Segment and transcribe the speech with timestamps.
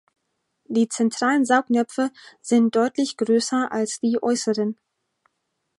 [0.65, 2.09] Die zentralen Saugnäpfe
[2.41, 4.79] sind deutlich größer als die äußeren.